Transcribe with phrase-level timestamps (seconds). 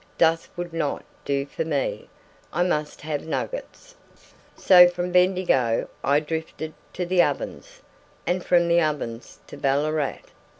[0.17, 2.09] Dust would not do for me
[2.51, 3.93] I must have nuggets.
[4.55, 7.83] So from Bendigo I drifted to the Ovens,
[8.25, 10.17] and from the Ovens to Ballarat.